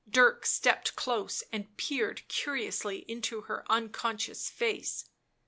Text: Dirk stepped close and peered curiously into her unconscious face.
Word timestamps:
Dirk 0.09 0.47
stepped 0.47 0.95
close 0.95 1.43
and 1.51 1.77
peered 1.77 2.27
curiously 2.27 3.05
into 3.07 3.41
her 3.41 3.63
unconscious 3.71 4.49
face. 4.49 5.05